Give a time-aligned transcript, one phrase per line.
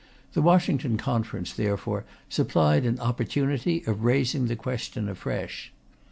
[0.33, 5.71] The Washington Conference, therefore, supplied an opportunity of raising the question afresh.